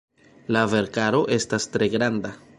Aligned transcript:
La 0.55 0.63
verkaro 0.71 1.21
estas 1.39 1.69
tre 1.77 1.91
granda. 1.99 2.35